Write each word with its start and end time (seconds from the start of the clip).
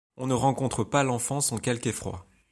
On 0.17 0.25
ne 0.25 0.33
rencontre 0.33 0.83
-pas 0.83 1.03
l’enfant 1.05 1.41
sans 1.41 1.59
quelque 1.59 1.89
effroi; 1.89 2.25